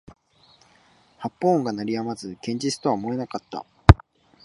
[1.19, 3.63] 発砲音が鳴り止まず現実とは思えなかった